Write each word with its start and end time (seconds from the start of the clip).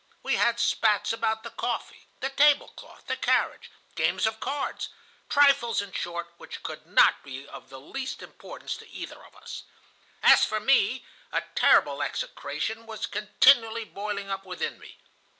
We 0.23 0.33
had 0.37 0.59
spats 0.59 1.13
about 1.13 1.43
the 1.43 1.51
coffee, 1.51 2.07
the 2.21 2.31
table 2.31 2.69
cloth, 2.69 3.03
the 3.05 3.15
carriage, 3.17 3.69
games 3.93 4.25
of 4.25 4.39
cards,—trifles, 4.39 5.79
in 5.79 5.91
short, 5.91 6.33
which 6.37 6.63
could 6.63 6.87
not 6.87 7.21
be 7.23 7.47
of 7.47 7.69
the 7.69 7.79
least 7.79 8.23
importance 8.23 8.75
to 8.77 8.89
either 8.89 9.23
of 9.23 9.35
us. 9.35 9.61
As 10.23 10.43
for 10.43 10.59
me, 10.59 11.05
a 11.31 11.43
terrible 11.53 12.01
execration 12.01 12.87
was 12.87 13.05
continually 13.05 13.85
boiling 13.85 14.31
up 14.31 14.43
within 14.43 14.79
me. 14.79 14.97